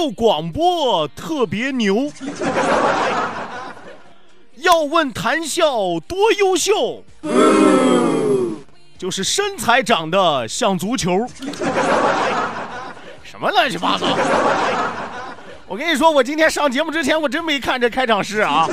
[0.00, 2.10] 六广播特别牛。
[4.56, 7.04] 要问谈笑多优秀，
[8.96, 11.26] 就是身材长得像足球。
[13.22, 14.06] 什么乱七八糟！
[15.68, 18.66] 我跟你说，我今天上节目之前，我真没看这开场诗啊。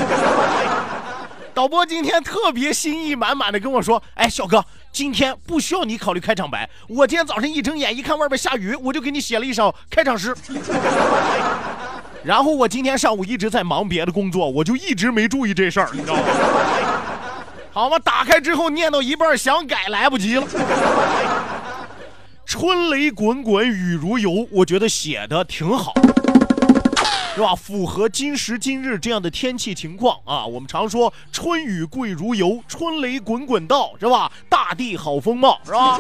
[1.53, 4.63] 导播今天特别心意满满的跟我说：“哎，小哥，
[4.97, 10.35] 今天不需要你考虑开场白，我今天早上一睁眼一看外边下雨，我就给你写了一首开场诗。
[12.23, 16.21] 然后我今天上午一直在忙别的工作，我就一直没注意这事儿，你知道吗？
[17.71, 17.99] 好吗？
[17.99, 20.47] 打开之后念到一半想改来不及了。
[22.47, 25.93] 春雷滚滚，雨如油，我觉得写的挺好。”
[27.37, 27.53] 是吧？
[27.53, 30.43] 符合今时今日这样的天气情况啊！
[30.43, 34.31] 我们常说春雨贵如油，春雷滚滚到，是吧？
[34.49, 35.99] 大地好风貌，是吧？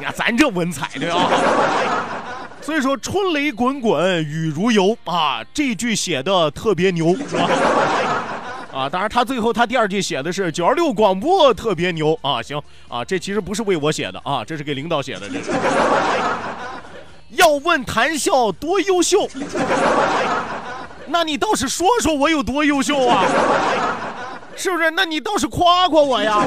[0.00, 1.30] 你看咱这文采的啊！
[2.60, 7.48] 所以说春雷滚滚，雨如油啊，这句写的特别牛，是吧？
[8.72, 12.42] 啊，当然他最后他第二句写的是九二六广播特别牛啊！
[12.42, 15.52] 行啊，这其实不是为我写的啊，这是给领导写的，这是。
[17.32, 19.28] 要问谈笑多优秀，
[21.06, 23.24] 那你倒是说说我有多优秀啊？
[24.54, 24.90] 是不是？
[24.90, 26.44] 那你倒是夸夸我呀？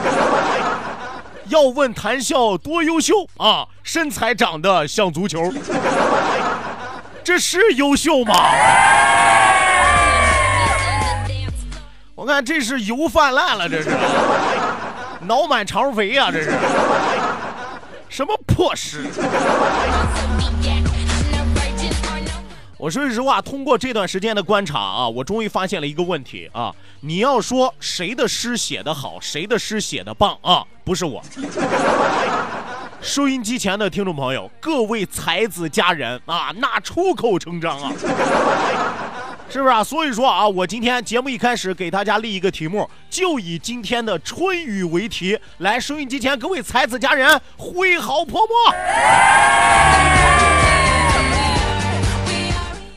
[1.47, 5.51] 要问谈笑多优秀啊，身材长得像足球，
[7.24, 8.34] 这是优秀吗？
[12.13, 13.90] 我看这是油泛滥了，这是
[15.22, 16.51] 脑满肠肥呀，这是
[18.09, 19.05] 什么破诗？
[22.77, 26.73] 我说实话，通过这段时间的观察啊，我终于发现了一个问题啊！
[27.01, 30.63] 你要说谁的诗写得好，谁的诗写得棒啊？
[30.83, 31.23] 不是我。
[33.01, 37.91] 收音机前的听众朋友，各位才子佳人啊，那出口成章啊，
[39.55, 39.81] 是不是啊？
[39.81, 48.53] 所以说啊，我今天节目一开始给大家立一个题目，就以今天的春雨为题，来收音机前各位才子佳人挥毫泼墨。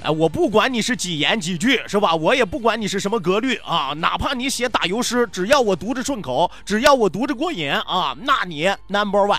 [0.03, 2.13] 哎，我不管你是几言几句，是吧？
[2.17, 9.39] 我也不管你是什么格律啊，哪怕你写打油诗，只要我读着顺口，只要我读着过瘾啊，那你 number one。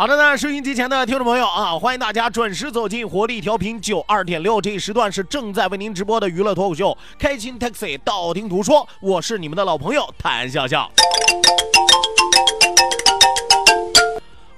[0.00, 6.88] 好的呢，收音机前的听众朋友啊，欢迎大家准时走进活力调频九二点六，这一时段是正在为您直播的娱乐脱口秀
[7.18, 10.90] 《开心 Taxi》，道听途说，我是你们的老朋友谭笑笑。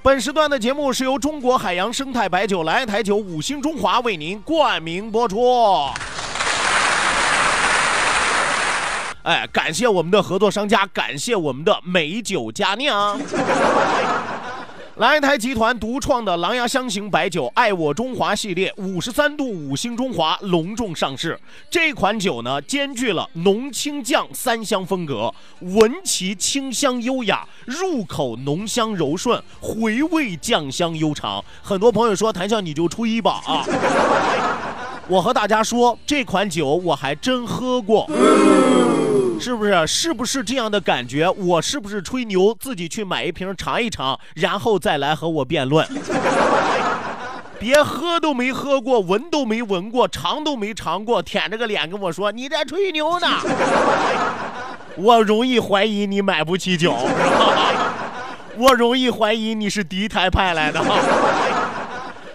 [0.01, 5.89] 本时段的节目是由中国海洋生态白酒蓝台酒五星中华为您冠名播出。
[9.23, 13.19] 哎，感谢我们的合作商家，感谢我们的美酒佳酿。
[14.97, 21.39] 蓝台集团独创的狼牙香型白酒“爱我中华”系列，五十三度五星中华隆重上市。
[21.67, 31.43] 这款酒呢，兼具了浓清酱三香风格，闻其清香优雅，入口浓香柔顺，回味酱香悠长。
[31.63, 33.65] 很多朋友说谭笑你就吹吧啊！
[35.09, 38.07] 我和大家说，这款酒我还真喝过。
[39.43, 39.85] 是不是？
[39.85, 41.29] 是不是这样的感觉？
[41.29, 42.55] 我是不是吹牛？
[42.57, 45.85] 自己去买一瓶尝一尝，然后再来和我辩论。
[47.59, 53.27] 别喝都没喝过，闻都没闻过，尝都没尝过，舔着个脸跟我说你在吹牛呢。
[54.95, 56.93] 我容易怀疑你买不起酒，
[58.55, 60.81] 我容易怀疑你是敌台派来的。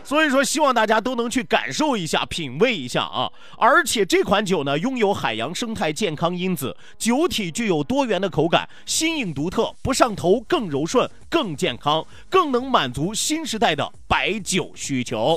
[0.08, 3.30] 所以说，希望大家都能去感受一下、品味一下啊！
[3.58, 15.36] 而且这款酒呢，拥有海洋生态健康因子，酒体具有多元的口感，新颖独特，不上头，更柔顺，更健康，更能满足新时代的白酒需求。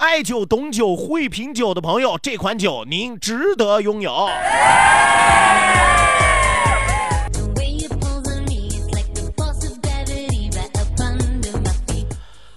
[0.00, 4.28] 爱酒、懂酒、会品酒的朋友，这款酒您值得拥有。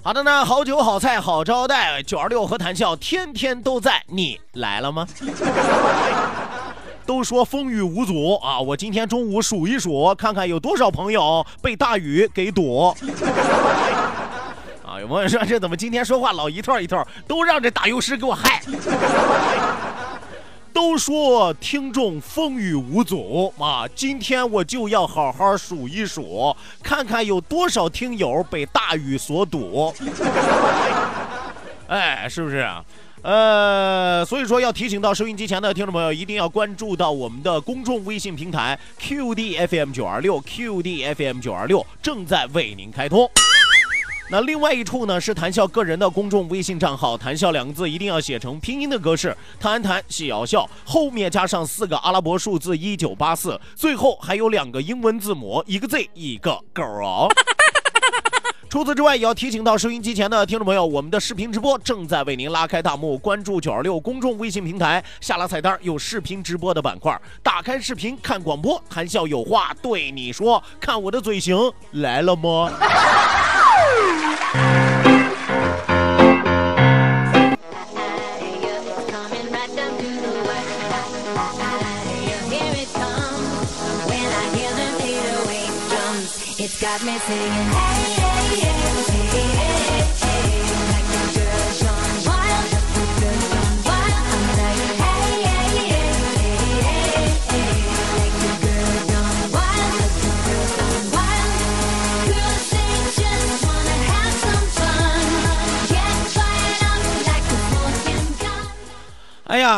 [0.07, 5.05] 好的呢，好酒好菜好招待，九二六和谈笑天天都在，你来了吗？
[7.05, 12.95] 都说风雨无阻啊，我今天中午数一数，看看有多少朋友被大雨给堵。
[14.87, 18.61] 啊，有朋友说这怎么今天说话老一套一套，都让这打油诗给我害。
[20.77, 29.91] 都说听众风雨无阻啊，今天我就要好好数一数，看看有多少听友被大雨所堵。
[31.89, 32.85] 哎，是不是啊？
[33.23, 43.27] 呃，所以说要提醒到收音机前的听众朋友，一定要关注到我们的公众微信平台 QDFM 九二六 QDFM 九二六正在为您开通。
[44.29, 57.29] 那另外一处呢，是谈笑个人的公众微信账号，谈笑两个字一定要写成拼音的格式，谈谈笑笑，后面加上四个阿拉伯数字一九八四，最后还有两个英文字母，一个 Z 一个 girl。
[58.77, 71.57] 除此之外，也要提醒到收音机前的听众朋友，我们的视频直播正在为您拉开大幕，关注九二六公众微信平台，下拉菜单有视频直播的板块，打开视频看广播，谈笑有话对你说，看我的嘴型
[71.93, 72.71] 来了吗？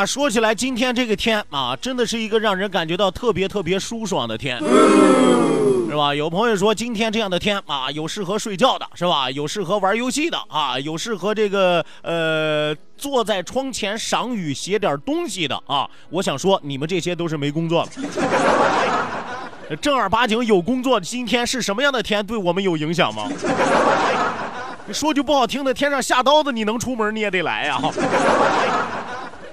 [0.10, 6.16] 说起来，今天这个天啊，真的是一个让人感觉到特别特别舒爽的天，是吧？
[6.16, 9.30] 有朋友说，今天这样的天啊，有适合睡觉的，是吧？
[9.30, 15.88] 有适合玩游戏的啊，有适合这个呃坐在窗前赏雨写点东西的啊。
[16.10, 17.88] 我想说，你们这些都是没工作
[19.70, 21.00] 的，正儿八经有工作。
[21.00, 23.30] 今天是什么样的天，对我们有影响吗？
[24.92, 27.80] 说句不好听的，天上下刀子，你能出门你也得来呀。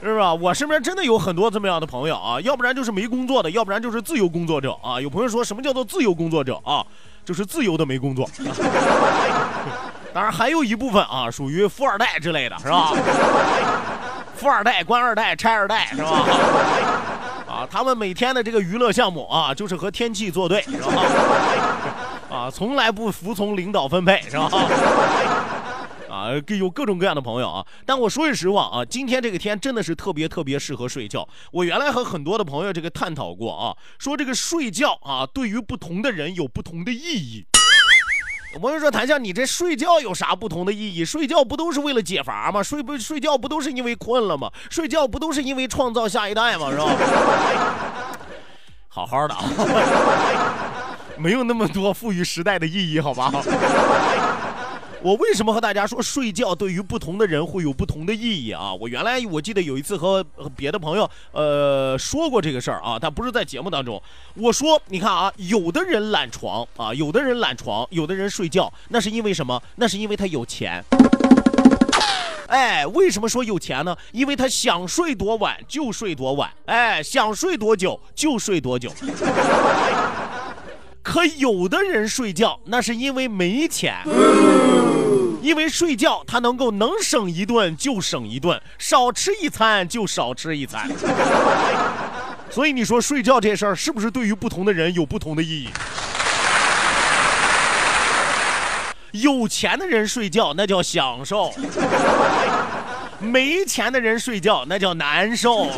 [0.06, 0.32] 是吧？
[0.34, 5.00] 我身边真的有很多这么样的朋友啊，要不然就是没工作的，要不然就是自由工作者啊。
[5.00, 6.84] 有朋友说什么叫做自由工作者啊？
[7.24, 8.28] 就是自由的没工作。
[10.14, 12.92] 当然还有一部分啊，属于富二代之类的是吧？
[14.36, 16.24] 富二代、官二代、拆二代是吧？
[17.48, 20.92] 啊，他们每天的这个娱乐项目啊，就是和天气作对是吧？
[22.30, 24.48] 啊，从来不服从领导分配是吧？
[26.26, 31.28] 啊，有各种各样的朋友啊，但我说句实话啊，今天这个天真的是特别特别适合睡觉。
[31.52, 37.46] 我原来和很多的朋友这个探讨过啊，说这个睡觉啊，对于不同的人有不同的意义。
[38.54, 41.04] 有朋友说，谭笑，你这睡觉有啥不同的意义？
[41.04, 42.62] 睡觉不都是为了解乏吗？
[42.62, 44.50] 睡不睡觉不都是因为困了吗？
[44.70, 46.70] 睡觉不都是因为创造下一代吗？
[46.70, 46.86] 是吧？
[48.88, 49.44] 好好的啊，
[51.18, 53.30] 没有那么多赋予时代的意义，好吧？
[55.06, 58.74] 我为什么和大家说睡觉对于不同的人会有不同的意义啊？
[58.74, 64.02] 我原来我记得有一次和别的朋友呃说过这个事儿啊，但不是在节目当中。
[64.34, 69.62] 我说，你看啊，有的人懒床啊，有的人懒床，有的人睡觉，那是因为什么？
[69.76, 70.82] 那是因为他有钱。
[72.48, 73.96] 哎，为什么说有钱呢？
[74.10, 78.90] 因为他想睡多晚就睡多晚，哎，想睡多久就睡多久。
[81.00, 83.94] 可有的人睡觉，那是因为没钱，
[85.46, 90.90] 因为睡觉他能够能省一顿就省一顿，少吃一餐就少吃一餐。
[92.50, 95.68] 所以你说睡觉这事儿是不是对于不同的人有不同的意义？
[99.12, 101.54] 有钱的人睡觉那叫享受，
[103.20, 105.68] 没钱的人睡觉那叫难受。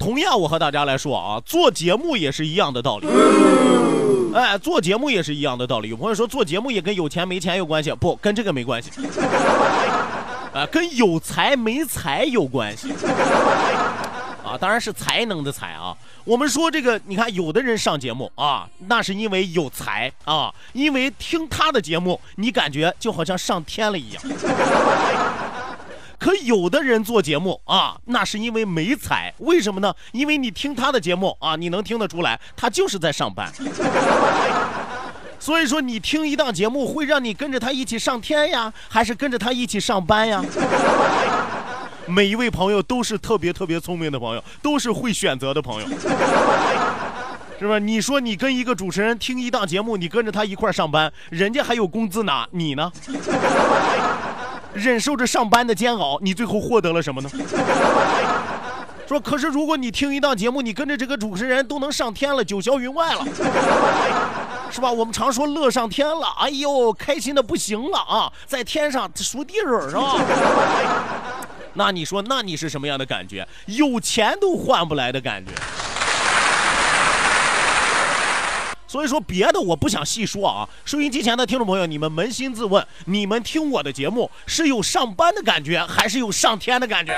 [0.00, 3.06] 同样，我和大家来说啊，做节目也是一样的道理。
[4.34, 5.90] 哎，做节目也是一样的道理。
[5.90, 8.90] 有朋友说做节目也跟有钱没钱有关系，不跟这个没关系。
[10.54, 12.92] 啊，跟有才没才有关系。
[14.42, 15.94] 啊，当然是才能的才啊。
[16.24, 24.22] 我们说这个，你看有的人上节目啊，那是因为有才啊，因为听他的节目，你感觉就好像上天了一样。
[26.20, 29.92] 可有的人做节目啊，那是因为没才，为什么呢？
[30.12, 33.50] 因为你听他的节目啊，你能听得出来，他就是在上班。
[35.40, 40.44] 所以说，你听一档节目会让你跟着他一起上天呀，还是跟着他一起上班呀？
[42.06, 45.88] 每一位朋友都是特别特别聪明的朋友，都是会选择的朋友，
[47.58, 47.78] 是吧？
[47.78, 52.92] 你说你跟一个主持人听一档节目，你跟着他一块上班，人家还有工资拿，你呢？
[54.74, 57.30] 忍受着上班的煎熬，你最后获得了什么呢？
[59.08, 63.24] 说，可是如果你听一档节目，你跟着这个主持人都能上天了，九霄云外了，
[64.70, 64.92] 是吧？
[64.92, 70.14] 我们常说乐上天了，哎呦，开心的不行了啊，在天上数地儿是吧？
[71.74, 73.44] 那你说，那你是什么样的感觉？
[73.66, 75.50] 有钱都换不来的感觉。
[78.90, 87.12] 所以说别的我不想细说啊，收音机前的听众朋友，你们扪心自问，你们听我的节目是有上班的感觉，还是有上天的感觉？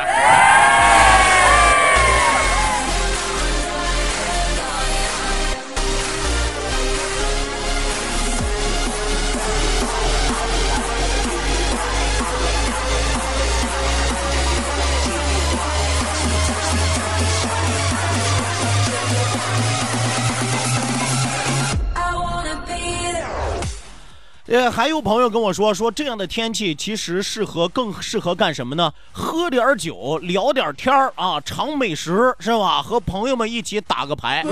[24.63, 28.93] 呃，还有朋友跟我说，说这样的天气其实适合更适合干什么呢？
[29.11, 32.81] 喝点酒，聊点天儿啊，尝美食是吧？
[32.81, 34.45] 和朋友们一起打个牌。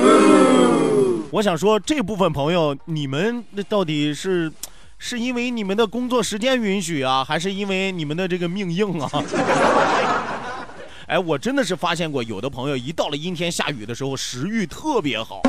[1.30, 4.50] 我想说，这部分朋友，你们那到底是
[4.98, 9.08] 是因为你们的工作时间允许啊，还是因为你们的这个命硬啊？
[11.06, 15.40] 哎，我真的是发现过，有的朋友一到了阴天下雨的时候，食欲特别好。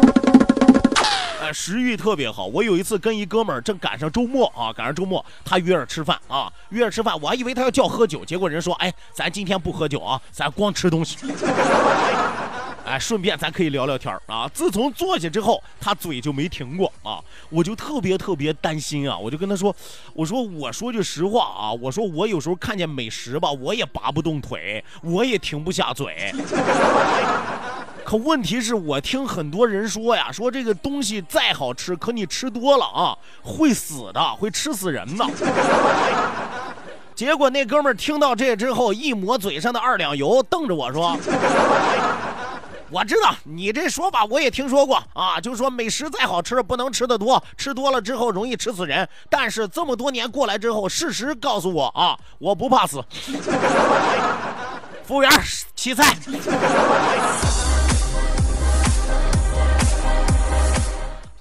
[1.41, 2.45] 哎，食欲特别好。
[2.45, 7.19] 我有一次跟一哥们儿正赶上周末啊，赶上周末，他约着吃饭啊，约着吃饭。
[7.19, 11.17] 我还以为他要叫喝酒，结果人说：“哎，咱今天不喝酒啊，咱光吃东西。
[12.85, 17.19] 哎，顺便咱可以聊聊天啊。”自从坐下之后，他嘴就没停过啊，
[17.49, 19.75] 我就特别特别担心啊，我就跟他说
[20.13, 26.31] ：“我说我说句实话啊，我说我有时候看见美食吧，我也拔不动腿，我也停不下嘴。”
[28.11, 35.25] 可问题是我听很多人说呀，说这个东西再好吃，可你吃多了啊，会死的，会吃死人的。
[37.15, 41.17] 结果那哥们儿听到这之后，一抹嘴上的二两油，瞪着我说
[42.91, 49.07] ：“我知道你这说法，我也听说过啊，就说美食再好吃，不能吃的多，吃多了之后容易吃死人。
[49.29, 53.01] 但是这么多年过来之后，事实告诉我啊，我不怕死。
[55.05, 55.31] 服务员，
[55.77, 56.13] 起菜。”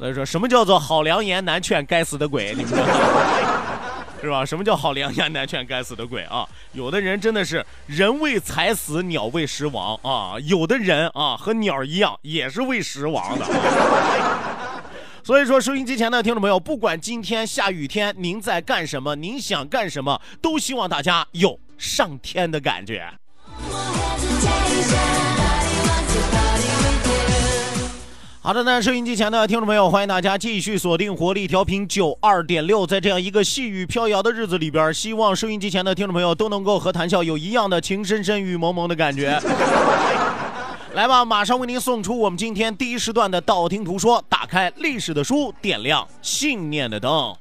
[0.00, 2.54] 所以说，什么叫做好良言难劝该死的鬼？
[2.57, 2.87] 你们知道
[4.23, 4.47] 是吧？
[4.47, 6.49] 什么叫好良言难劝该死的鬼啊？
[6.73, 10.40] 有的人真的是人为财死，鸟为食亡啊！
[10.45, 13.45] 有的人啊，和鸟一样，也是为食亡的。
[15.23, 23.07] 所以说，收音机前的听众朋友，不管今天下雨天，您在干什么，您想干什么，都希望大家有上天的感觉。
[28.50, 32.85] 好的，那收音机前的听众朋友，欢迎大家继续锁定活力调频九二点六。
[32.85, 39.40] 在这样一个细雨飘摇的日子里边，希望收音机前的听众朋友都能够和谭笑有一样的情深深雨蒙蒙的感觉。
[40.95, 44.21] 来吧，马上为您送出我们今天第一时段的道听途说。
[44.28, 47.33] 打开历史的书，点亮信念的灯。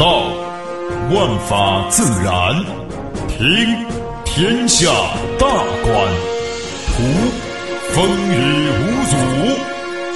[0.00, 0.32] 道，
[1.12, 2.64] 万法自然；
[3.28, 3.86] 听，
[4.24, 4.90] 天下
[5.38, 6.12] 大观；
[6.88, 7.04] 图，
[7.92, 9.77] 风雨无阻。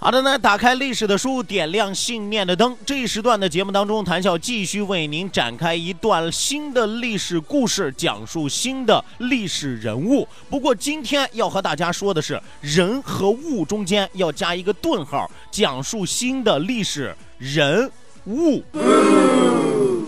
[0.00, 2.76] 好的呢，打开历史的书，点亮信念的灯。
[2.86, 10.26] 这一时段的节目当中，谈笑继续为您展开一段新的历史故事，讲述新的历史人物。
[10.48, 17.90] 不过今天要和大家说的是，人和物中间要加一个顿号，讲述新的历史人
[18.26, 18.62] 物。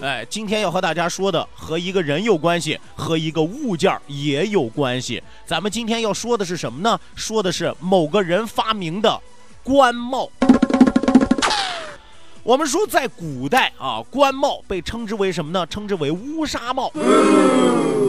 [0.01, 5.21] 哎，今天要和大家说的和一个人有关系，和一个物件也有关系。
[5.45, 6.99] 咱们今天要说的是什么呢？
[7.17, 9.21] 说的是某个人发明的。
[9.63, 10.29] 官帽，
[12.43, 15.67] 我们说在古代啊，官帽被称之为什么呢？
[15.67, 16.89] 称之为乌纱帽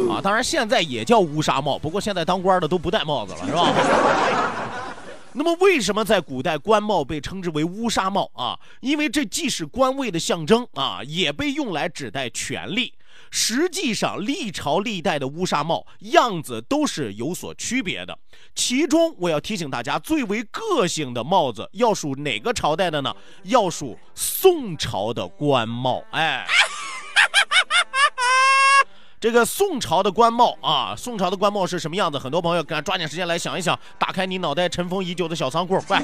[0.09, 0.21] 啊。
[0.23, 3.73] 当然现在也叫乌纱帽，不过现在当官的都不戴帽子了，是吧？
[5.33, 8.57] 那么为什么在古代官帽被称之为乌纱帽啊？
[8.79, 12.93] 因为这既是官位的象征啊，也被用来指代权力。
[13.29, 18.17] 实际上，历朝历代的乌纱帽样子都是有所区别的。
[18.53, 23.15] 其中，我要提醒大家，最为个性的帽子要数哪个朝代的呢？
[23.43, 26.03] 要数宋朝的官帽。
[26.11, 26.45] 哎，
[29.19, 32.19] 这个宋朝的官帽啊，宋朝的官帽是什么样子？
[32.19, 36.01] 很多朋友赶抓紧时间来想一想，打开你脑袋尘封已久的小仓库，快！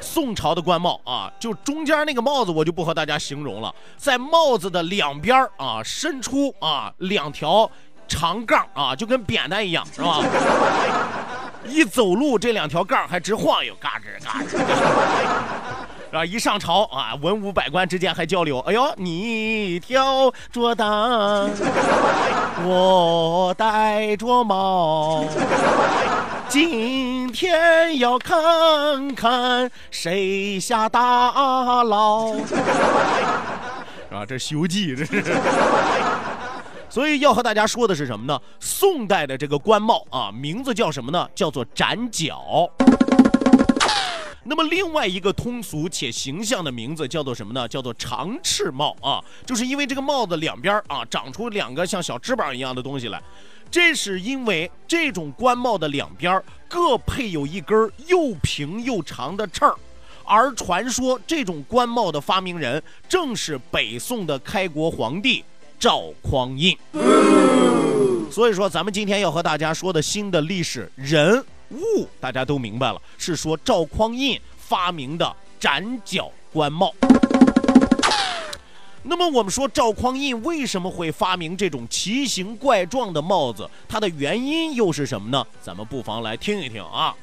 [0.00, 3.74] 宋朝的官帽啊，就中间那个帽子，我就不和大家形容了。
[3.96, 7.70] 在帽子的两边啊，伸出啊两条
[8.08, 10.20] 长杠啊，就跟扁担一样，是吧？
[11.68, 14.56] 一走路，这两条杠还直晃悠，嘎吱嘎吱。
[16.10, 18.58] 啊，一上朝啊，文武百官之间还交流。
[18.60, 21.48] 哎呦，你挑着担，
[22.64, 25.24] 我戴着帽。
[26.50, 32.54] 今天要看看谁下大牢， 是
[34.10, 34.26] 吧？
[34.26, 35.22] 这《西游记》这是。
[36.88, 38.36] 所以要和大家说的是什么呢？
[38.58, 41.28] 宋代的这个官帽啊，名字叫什么呢？
[41.36, 42.68] 叫做斩角。
[44.42, 47.68] 那么另外一个通俗且形象的名字叫做什么呢？
[47.68, 53.22] 叫做长翅帽啊，就是因为这个帽子两边啊长出两个像小翅膀一样的东西来。
[53.70, 59.74] 这是因为这种官帽的两边各配有一根又平又长的翅儿，
[60.24, 65.44] 而传说这种官帽的发明人正是北宋的开国皇帝
[65.78, 66.76] 赵匡胤。
[68.30, 76.92] 所以说，咱们今天要和大家说的新的历史人物，大家都明白了，是说赵匡胤发明的斩角官帽。
[79.02, 83.68] 那么我们说赵匡胤为什么会发明这种奇形怪状的帽子？
[83.88, 85.44] 它的原因又是什么呢？
[85.62, 87.14] 咱们不妨来听一听啊。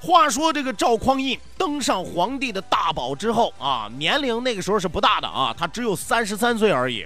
[0.00, 7.04] 话说这个赵匡胤登上皇帝的大宝之后啊，年龄那个时候是不大的啊，他只有三十三岁而已。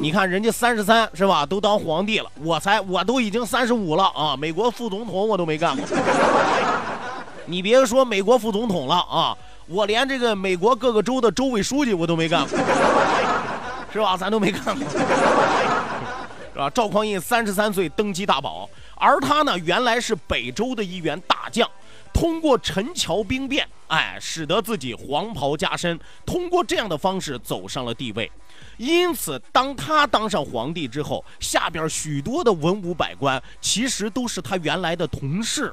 [0.00, 5.84] 你看人家三十三是吧，都当皇帝了，我才我都已经三十五了啊，美国副总统我都没干过。
[7.46, 9.36] 你别说美国副总统了啊。
[9.72, 12.58] 我连这个美国各个州的州委书记我都没干过，
[13.92, 14.16] 是吧？
[14.16, 14.90] 咱都没干过，
[16.52, 16.68] 是吧？
[16.70, 21.70] 赵匡胤三十三岁登基大宝，而他呢，原来是北周的一员大将，
[22.12, 28.28] 通过陈桥兵变，哎，使得自己黄袍加身，通过这样的方式走上了帝位。
[28.76, 35.72] 因此，当他当上皇帝之后，下边许多的文武百官其实都是他原来的同事。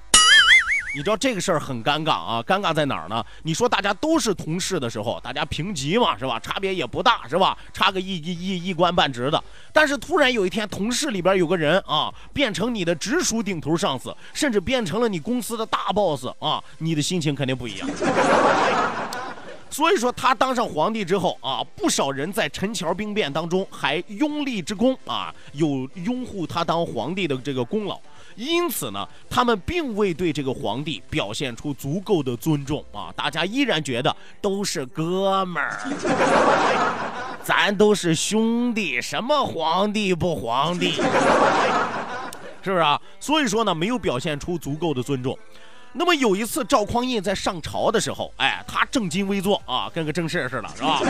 [0.98, 2.42] 你知道这个事儿很尴尬啊！
[2.42, 3.24] 尴尬在哪儿呢？
[3.44, 6.40] 你说大家都是同事的时候，大家平级嘛，是吧？
[6.40, 7.56] 差别也不大，是吧？
[7.72, 9.42] 差个一一一一官半职的。
[9.72, 17.88] 但是突然有一天，同事里边有个人啊，变成你的直属顶头上司，甚至变成了你公司的大 boss 啊，你的心情肯定不一样。
[19.70, 28.02] 所以说，他当上皇帝之后啊，不少人在陈桥兵变当中还拥立之功啊，有拥护他当皇帝的这个功劳。
[28.38, 33.12] 因此呢，他们并未对这个皇帝表现出足够的尊重啊！
[33.18, 35.76] 大家依然觉得都是哥们儿，
[37.44, 40.92] 咱都是兄弟，什么皇帝不皇帝，
[42.62, 43.02] 是不是啊？
[43.20, 45.36] 所以说呢，没有表现出足够的尊重。
[45.94, 51.02] 那么有一次，赵匡胤在上朝的时候，哎，他正襟危坐啊，跟个正事似的，是吧？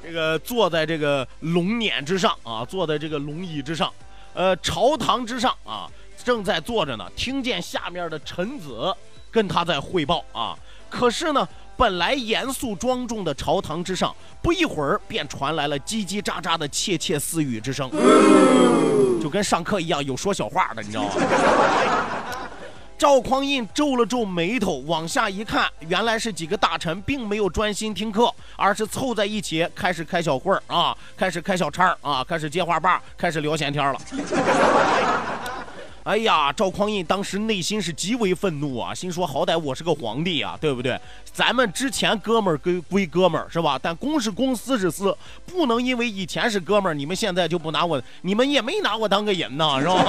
[0.00, 3.92] 这个坐在这个龙辇之上啊，坐在这个龙椅之上。
[4.34, 5.88] 呃，朝堂之上啊，
[6.24, 8.94] 正在坐着呢，听见下面的臣子
[9.30, 10.58] 跟他在汇报啊。
[10.90, 17.88] 可是呢，本来严肃庄重的朝堂之上，不一会儿便传来了叽叽喳喳的窃窃私语之声，
[19.22, 21.14] 就跟上课一样，有说小话的，你知道吗？
[22.96, 33.98] 赵匡胤皱了皱眉头，往下一看，原来是几个大臣并没有专心听课，而是凑在一起开始开小会儿啊，开始开小差儿啊，开始接话棒，开始聊闲天了。
[36.04, 40.98] 哎呀，赵匡胤当时内心是极为愤怒啊，心说好歹我是个皇帝啊，对不对？
[41.32, 43.76] 咱们之前哥们儿归归哥们儿是吧？
[43.82, 50.04] 但公是公，私是私，不能因为以前是哥们儿，你们现在就不拿我，你们也没拿我当个人呐，是吧？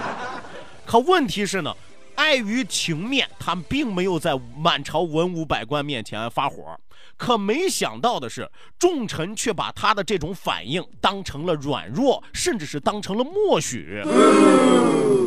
[0.86, 1.72] 可问题是呢。
[2.18, 6.76] 碍于情面，他并没有在满朝文武百官面前发火。
[7.16, 14.02] 可没想到的是，众臣却把他的这种反应当成了软弱，甚至是当成了默许。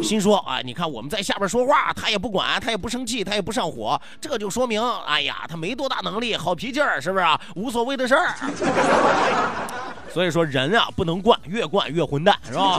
[0.04, 7.40] 心说啊，你看我们在下边说话，他也不管，他也不生气，他也不上火，这就说明，哎呀，他没多大能力，好脾气儿，是不是啊？
[7.56, 8.36] 无所谓的事儿。
[10.14, 12.78] 所以说人啊，不能惯，越惯越混蛋，是吧？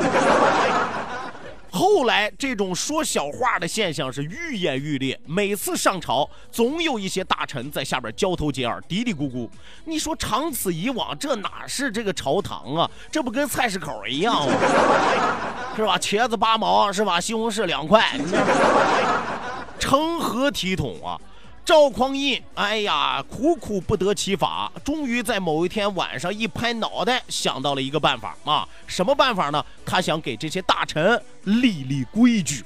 [1.75, 5.19] 后来，这种说小话的现象是愈演愈烈。
[5.25, 9.49] 每次上朝，总有一些大臣在下边交头接耳、嘀嘀咕咕。
[9.87, 12.91] 你说长此以往，这哪是这个朝堂啊？
[13.11, 14.53] 这不跟菜市口一样吗？
[15.75, 15.99] 是吧？
[15.99, 17.19] 茄子八毛，是吧？
[17.19, 18.07] 西红柿两块，
[19.81, 21.19] 成何体统啊？
[21.65, 28.67] 赵匡胤，哎呀，苦苦不得其法，终于在某一天晚上一拍脑袋，想到了一个办法啊！
[28.87, 29.65] 什么办法呢？
[29.87, 32.65] 他想给这些大臣立立规矩。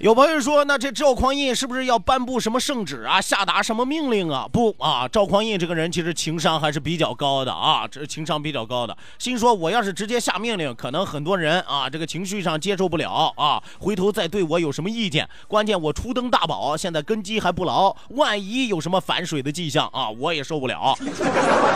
[0.00, 4.46] 有朋友说，那这赵匡胤是不是要颁布什么圣旨啊，下达什么命令啊？
[4.52, 8.96] 不啊，赵匡胤这个人其实情商还是比较高的啊，这情商比较高的。
[9.18, 15.28] 心说，我要是直接下命令，可能很多人啊，这个情绪上接受不了啊，回头再对我有什么意见。
[15.48, 20.96] 关键我初登大宝，现在根基还不牢，万一有什么反水的迹象啊，我也受不了。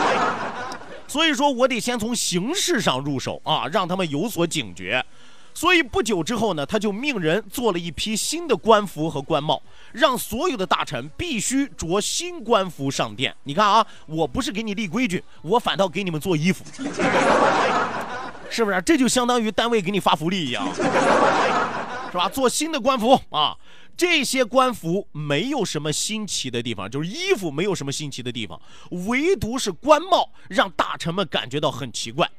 [1.09, 5.05] 所以说我得先从形式上入手啊，让他们有所警觉。
[5.53, 9.61] 所以不久之后呢，他就命人做了一批新的官服和官帽，
[9.91, 13.35] 让所有的大臣必须着新官服上殿。
[13.43, 16.63] 你看啊，我不是给你立规矩，我反倒给你们做衣服，
[18.49, 18.81] 是不是？
[18.81, 22.27] 这就相当于单位给你发福利一样，是吧？
[22.29, 23.55] 做新的官服啊，
[23.95, 28.59] 这些官服没有什么新奇的地方，就是衣服没有什么新奇的地方，
[29.07, 32.29] 唯独是官帽让大臣们感觉到很奇怪。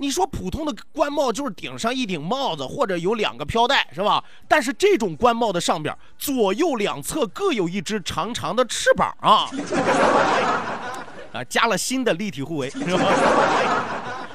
[0.00, 4.24] 你说普通的官帽就是顶上一顶帽子，或者有两个飘带，是吧？
[4.48, 9.46] 但是这种官帽的上边左右两侧各有一只长长的翅膀啊，
[11.34, 12.72] 啊，加了新的立体护围，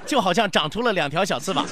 [0.06, 1.66] 就好像长出了两条小翅膀。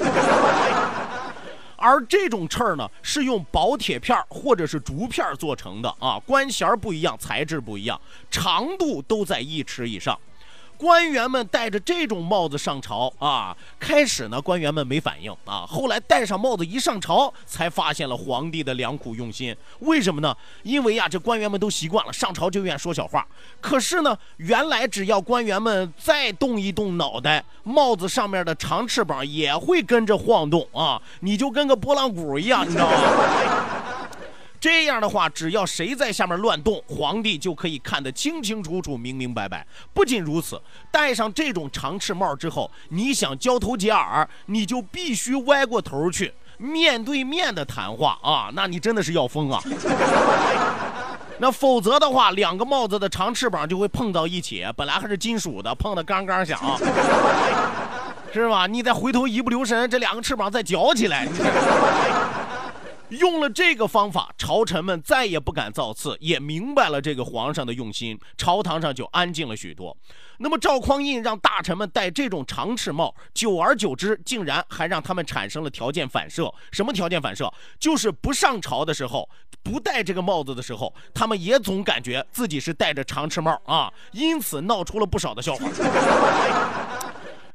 [1.77, 8.01] 而这种翅呢，是用薄铁片或者是竹片做成的啊，官衔不一样，材质不一样，
[8.32, 10.17] 长度都在一尺以上。
[10.84, 19.56] 官员们戴着这种帽子上朝啊，开始呢，官员们没反应啊，后来戴上帽子一上朝，才发现了皇帝的良苦用心。
[19.80, 20.36] 为什么呢？
[20.63, 23.26] 因为呀，这官员们都习惯了上朝就愿说小话。
[23.62, 32.98] 可是呢，原来只要官员们再动一动脑袋，帽子上面的长翅膀也会跟着晃动啊，你就跟个拨浪鼓一样，你知道吗？
[34.63, 39.67] 这样的话，只要谁在下面乱动，皇帝就可以看得清清楚楚、明明白白。
[39.93, 40.58] 不仅如此，
[40.89, 48.49] 戴上这种长翅帽之后，你想交头接耳，你就必须歪过头去，面对面的谈话啊！
[48.54, 49.62] 那你真的是要疯啊！
[51.39, 56.58] 那否则的话，两个帽子的长翅膀就会碰到一起，本来还是金属的，碰得刚刚响，
[58.32, 58.65] 是吧？
[58.65, 61.28] 你再回头一不留神，这两个翅膀再绞起来。
[63.19, 69.95] 用了这个方法，朝臣们再也不敢造次，也明白了这个皇上的用心，朝堂上就安静了许多。
[70.39, 76.52] 那么赵匡胤让大臣们戴这种长翅帽，久而久之，竟然还让他们产生了条件反射。
[76.71, 77.52] 什么条件反射？
[77.80, 79.30] 就是不上朝的时候，
[79.62, 85.67] 不戴这个帽子的时候，他们也总感觉自己是戴着长翅帽啊，因此闹出了不少的笑话。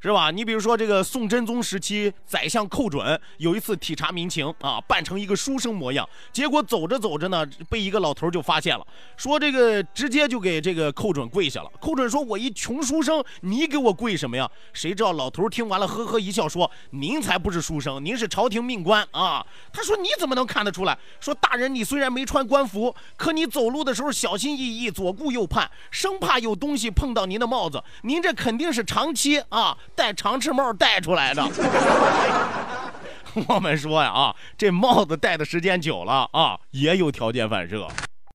[0.01, 0.31] 是吧？
[0.31, 11.69] 你比如说这个宋真宗时期，宰相寇准有一次体察民情啊，扮成一个书生模样，结果走着走着呢，被一个老头就发现了，说这个直接就给这个寇准跪下了。
[11.81, 27.83] 寇准说：“我一穷书生，你给我跪什么呀？”谁知道老头听完了，呵呵一笑说：“您才不是书生，您是朝廷命官啊。”他说：“你怎么能看得出来？”说：“大人，你虽然没穿官服，可你走路的时候小心翼翼，左顾右盼，生怕有东西碰到您的帽子。
[28.03, 31.45] 您这肯定是长期啊。”戴长翅帽戴出来的，
[33.49, 37.85] 我们说呀啊，这帽子戴的时间久了啊，也有条件反射。